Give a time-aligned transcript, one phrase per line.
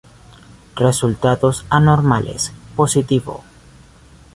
[0.75, 3.43] Resultados anormales: positivo.